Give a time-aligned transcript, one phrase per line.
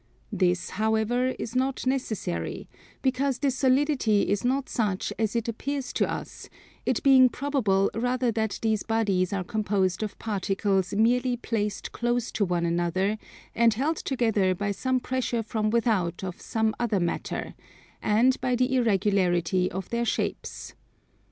[0.31, 2.67] This, however, is not necessary
[3.03, 6.49] because this solidity is not such as it appears to us,
[6.87, 12.43] it being probable rather that these bodies are composed of particles merely placed close to
[12.43, 13.19] one another
[13.53, 17.53] and held together by some pressure from without of some other matter,
[18.01, 20.73] and by the irregularity of their shapes.